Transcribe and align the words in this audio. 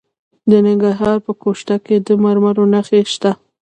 د 0.49 0.51
ننګرهار 0.65 1.17
په 1.25 1.31
ګوشته 1.41 1.75
کې 1.85 1.95
د 2.05 2.09
مرمرو 2.23 2.63
نښې 2.73 3.01
شته. 3.13 3.31